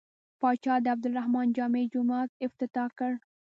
پاچا 0.41 0.75
د 0.81 0.85
عبدالرحمن 0.93 1.47
جامع 1.57 1.83
جومات 1.93 2.29
افتتاح 2.47 2.89
کړ. 2.99 3.11